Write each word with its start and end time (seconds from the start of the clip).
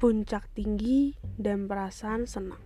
puncak 0.00 0.48
tinggi 0.56 1.12
dan 1.36 1.68
perasaan 1.68 2.24
senang. 2.24 2.64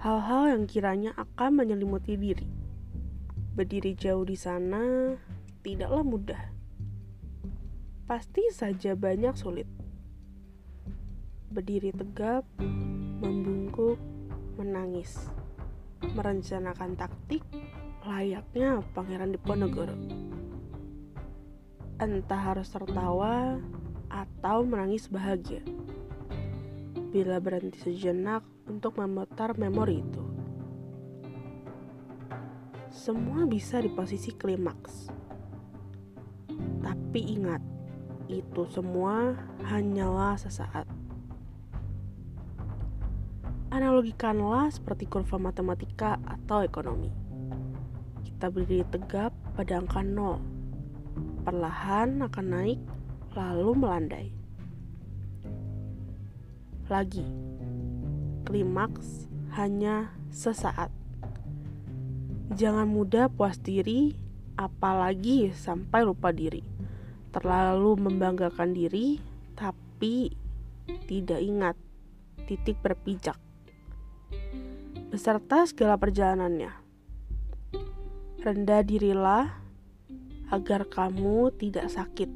Hal-hal 0.00 0.56
yang 0.56 0.64
kiranya 0.64 1.12
akan 1.20 1.60
menyelimuti 1.60 2.16
diri. 2.16 2.48
Berdiri 3.52 3.92
jauh 3.92 4.24
di 4.24 4.32
sana 4.32 5.12
tidaklah 5.60 6.00
mudah. 6.00 6.42
Pasti 8.08 8.40
saja 8.56 8.96
banyak 8.96 9.36
sulit. 9.36 9.68
Berdiri 11.52 11.92
tegap, 11.92 12.48
membungkuk, 13.20 14.00
menangis, 14.56 15.28
merencanakan 16.16 16.96
taktik 16.96 17.44
layaknya 18.08 18.80
Pangeran 18.96 19.36
Diponegoro. 19.36 19.96
Entah 22.00 22.40
harus 22.40 22.72
tertawa 22.72 23.60
atau 24.12 24.64
menangis 24.64 25.08
bahagia. 25.08 25.60
Bila 27.12 27.36
berhenti 27.44 27.76
sejenak 27.76 28.40
untuk 28.64 28.96
memutar 28.96 29.52
memori 29.60 30.00
itu. 30.00 30.24
Semua 32.88 33.44
bisa 33.44 33.84
di 33.84 33.92
posisi 33.92 34.32
klimaks. 34.32 35.12
Tapi 36.80 37.20
ingat, 37.36 37.60
itu 38.32 38.64
semua 38.72 39.36
hanyalah 39.68 40.40
sesaat. 40.40 40.88
Analogikanlah 43.68 44.72
seperti 44.72 45.04
kurva 45.04 45.36
matematika 45.36 46.16
atau 46.24 46.64
ekonomi. 46.64 47.12
Kita 48.24 48.48
berdiri 48.48 48.88
tegap 48.88 49.36
pada 49.52 49.80
angka 49.80 50.00
nol. 50.00 50.40
Perlahan 51.44 52.24
akan 52.24 52.46
naik, 52.48 52.80
lalu 53.36 53.76
melandai. 53.76 54.41
Lagi, 56.90 57.26
klimaks 58.46 59.26
hanya 59.54 60.10
sesaat. 60.32 60.88
Jangan 62.54 62.88
mudah 62.88 63.30
puas 63.30 63.60
diri, 63.60 64.16
apalagi 64.58 65.52
sampai 65.54 66.02
lupa 66.02 66.34
diri. 66.34 66.64
Terlalu 67.30 67.98
membanggakan 68.08 68.74
diri, 68.74 69.22
tapi 69.54 70.32
tidak 71.06 71.40
ingat 71.40 71.76
titik 72.48 72.76
berpijak 72.82 73.38
beserta 75.12 75.68
segala 75.68 76.00
perjalanannya. 76.00 76.72
Rendah 78.40 78.80
dirilah 78.80 79.44
agar 80.48 80.88
kamu 80.88 81.52
tidak 81.60 81.92
sakit 81.92 82.32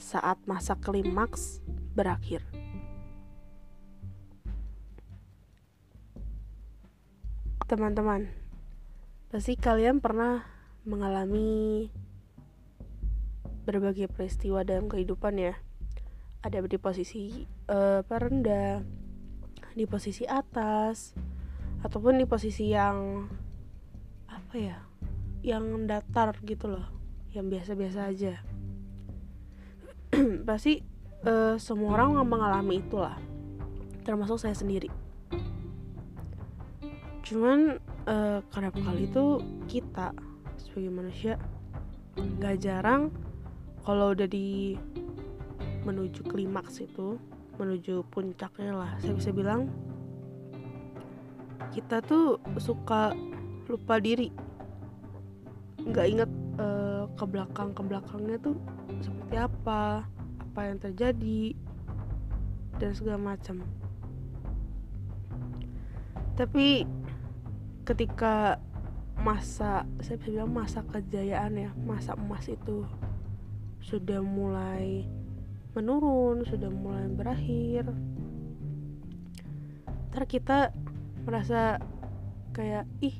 saat 0.00 0.40
masa 0.48 0.80
klimaks 0.80 1.60
berakhir. 1.92 2.40
Teman-teman, 7.70 8.26
pasti 9.30 9.54
kalian 9.54 10.02
pernah 10.02 10.42
mengalami 10.82 11.86
berbagai 13.62 14.10
peristiwa 14.10 14.66
dalam 14.66 14.90
kehidupan 14.90 15.38
ya. 15.38 15.54
Ada 16.42 16.66
di 16.66 16.82
posisi 16.82 17.46
uh, 17.70 18.02
rendah, 18.02 18.82
di 19.78 19.86
posisi 19.86 20.26
atas, 20.26 21.14
ataupun 21.86 22.18
di 22.18 22.26
posisi 22.26 22.74
yang 22.74 23.30
apa 24.26 24.54
ya 24.58 24.82
yang 25.46 25.86
datar 25.86 26.34
gitu 26.42 26.74
loh 26.74 26.90
yang 27.30 27.46
biasa-biasa 27.46 28.10
aja. 28.10 28.42
Pasti 30.50 30.82
uh, 31.22 31.54
semua 31.54 32.02
orang 32.02 32.18
mengalami 32.26 32.82
itulah 32.82 33.14
termasuk 34.02 34.42
saya 34.42 34.58
sendiri 34.58 34.90
cuman 37.30 37.78
uh, 38.10 38.42
kerap 38.50 38.74
kali 38.74 39.06
itu 39.06 39.38
kita 39.70 40.10
sebagai 40.58 40.90
manusia 40.90 41.38
nggak 42.18 42.58
jarang 42.58 43.14
kalau 43.86 44.12
udah 44.12 44.26
di 44.26 44.74
menuju 45.86 46.26
klimaks 46.26 46.82
itu 46.82 47.16
menuju 47.56 48.02
puncaknya 48.10 48.74
lah 48.74 48.90
saya 48.98 49.14
bisa 49.14 49.30
bilang 49.30 49.70
kita 51.70 52.02
tuh 52.02 52.42
suka 52.58 53.14
lupa 53.70 54.02
diri. 54.02 54.28
Nggak 55.80 56.06
inget 56.10 56.30
uh, 56.58 57.06
ke 57.14 57.24
belakang 57.24 57.70
ke 57.70 57.82
belakangnya 57.86 58.36
tuh 58.42 58.58
seperti 59.00 59.36
apa 59.38 60.04
apa 60.50 60.60
yang 60.66 60.78
terjadi 60.82 61.54
dan 62.82 62.90
segala 62.92 63.36
macam. 63.36 63.62
Tapi 66.34 66.88
ketika 67.84 68.60
masa 69.20 69.84
saya 70.00 70.16
bisa 70.16 70.32
bilang 70.32 70.52
masa 70.56 70.80
kejayaan 70.88 71.52
ya 71.60 71.70
masa 71.84 72.16
emas 72.16 72.48
itu 72.48 72.88
sudah 73.84 74.24
mulai 74.24 75.04
menurun 75.76 76.42
sudah 76.48 76.72
mulai 76.72 77.06
berakhir. 77.12 77.86
Ntar 80.10 80.24
kita 80.26 80.74
merasa 81.22 81.78
kayak 82.50 82.88
ih 83.04 83.14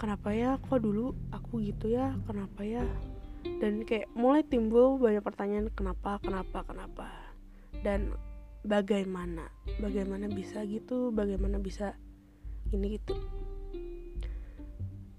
kenapa 0.00 0.32
ya 0.32 0.56
kok 0.62 0.80
dulu 0.80 1.12
aku 1.34 1.60
gitu 1.66 1.92
ya 1.92 2.16
kenapa 2.24 2.64
ya? 2.64 2.84
Dan 3.46 3.84
kayak 3.84 4.10
mulai 4.16 4.42
timbul 4.42 4.96
banyak 4.98 5.22
pertanyaan 5.22 5.68
kenapa 5.74 6.18
kenapa 6.22 6.64
kenapa? 6.64 7.06
Dan 7.84 8.16
bagaimana 8.66 9.46
bagaimana 9.78 10.26
bisa 10.26 10.66
gitu 10.66 11.14
bagaimana 11.14 11.62
bisa 11.62 11.94
ini 12.74 12.98
gitu 12.98 13.14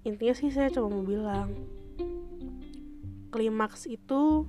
intinya 0.08 0.32
sih 0.32 0.48
saya 0.48 0.72
cuma 0.72 0.88
mau 0.88 1.04
bilang 1.04 1.52
klimaks 3.28 3.84
itu 3.84 4.48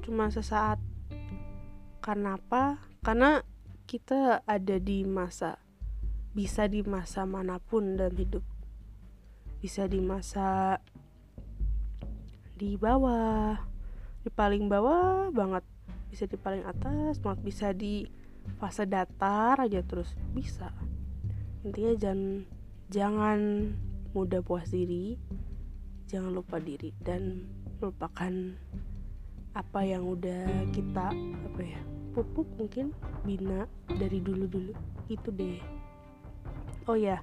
cuma 0.00 0.32
sesaat. 0.32 0.80
Karena 2.00 2.40
apa? 2.40 2.80
Karena 3.04 3.44
kita 3.84 4.40
ada 4.48 4.76
di 4.80 5.04
masa 5.04 5.60
bisa 6.32 6.68
di 6.68 6.80
masa 6.84 7.28
mana 7.28 7.60
pun 7.60 8.00
dalam 8.00 8.16
hidup. 8.16 8.44
Bisa 9.60 9.84
di 9.84 10.00
masa 10.00 10.80
di 12.56 12.80
bawah 12.80 13.60
di 14.24 14.30
paling 14.32 14.70
bawah 14.70 15.28
banget. 15.28 15.64
Bisa 16.08 16.24
di 16.24 16.40
paling 16.40 16.64
atas 16.64 17.20
banget. 17.20 17.40
Bisa 17.44 17.76
di 17.76 18.08
fase 18.56 18.88
datar 18.88 19.60
aja 19.60 19.82
terus. 19.84 20.16
Bisa. 20.32 20.72
Intinya 21.66 21.92
jangan 21.98 22.20
jangan 22.86 23.38
mudah 24.16 24.40
puas 24.40 24.72
diri 24.72 25.20
jangan 26.08 26.32
lupa 26.32 26.56
diri 26.56 26.96
dan 27.04 27.44
melupakan 27.76 28.32
apa 29.52 29.80
yang 29.84 30.08
udah 30.08 30.72
kita 30.72 31.12
apa 31.12 31.60
ya 31.60 31.80
pupuk 32.16 32.48
mungkin 32.56 32.96
bina 33.28 33.68
dari 33.92 34.24
dulu 34.24 34.48
dulu 34.48 34.72
itu 35.12 35.28
deh. 35.36 35.60
Oh 36.88 36.96
ya 36.96 37.20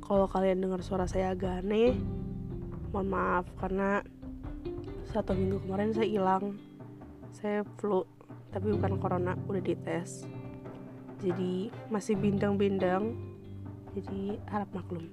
kalau 0.00 0.24
kalian 0.32 0.64
dengar 0.64 0.80
suara 0.80 1.04
saya 1.04 1.36
agak 1.36 1.60
aneh 1.60 1.92
mohon 2.88 3.12
maaf 3.12 3.44
karena 3.60 4.00
satu 5.12 5.36
minggu 5.36 5.60
kemarin 5.68 5.92
saya 5.92 6.08
hilang. 6.08 6.56
Saya 7.36 7.68
flu 7.76 8.08
tapi 8.48 8.72
bukan 8.72 8.96
corona 8.96 9.36
udah 9.44 9.60
dites. 9.60 10.24
Jadi 11.20 11.68
masih 11.92 12.16
bindang-bindang 12.16 13.27
jadi 13.98 14.38
harap 14.46 14.70
maklum. 14.70 15.10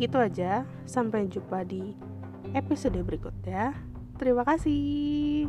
Gitu 0.00 0.16
aja 0.16 0.64
sampai 0.88 1.28
jumpa 1.28 1.62
di 1.68 1.92
episode 2.56 2.98
berikutnya. 3.04 3.76
Terima 4.16 4.42
kasih 4.46 5.46